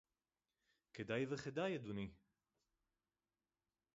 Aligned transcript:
כדאי 0.93 1.25
וכדאי, 1.29 1.75
אדוני! 1.75 2.09